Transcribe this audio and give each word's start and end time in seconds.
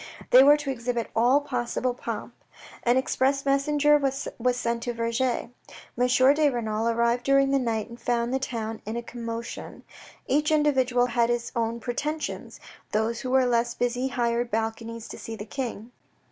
They 0.31 0.43
were 0.43 0.57
to 0.57 0.71
exhibit 0.71 1.11
all 1.15 1.41
possible 1.41 1.93
pomp. 1.93 2.33
An 2.81 2.97
express 2.97 3.45
messenger 3.45 3.99
was 3.99 4.31
sent 4.57 4.81
to 4.81 4.93
Vergy. 4.95 5.51
M. 5.95 6.33
de 6.35 6.49
Renal 6.49 6.87
arrived 6.89 7.23
during 7.23 7.51
the 7.51 7.59
night 7.59 7.87
and 7.87 8.01
found 8.01 8.33
the 8.33 8.39
town 8.39 8.81
in 8.87 8.97
a 8.97 9.03
commotion. 9.03 9.83
Each 10.25 10.49
individual 10.51 11.05
had 11.05 11.29
his 11.29 11.51
own 11.55 11.79
pretensions; 11.79 12.59
those 12.93 13.19
who 13.21 13.29
were 13.29 13.45
less 13.45 13.75
busy 13.75 14.07
hired 14.07 14.49
balconies 14.49 15.07
to 15.09 15.19
see 15.19 15.35
the 15.35 15.45
King. 15.45 15.91